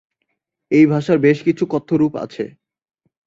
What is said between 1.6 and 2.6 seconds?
কথ্য রূপ আছে।